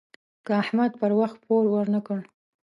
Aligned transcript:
که 0.45 0.51
احمد 0.63 0.91
پر 0.99 1.11
وخت 1.19 1.37
پور 1.45 1.63
ورنه 1.73 1.99
کړ. 2.07 2.19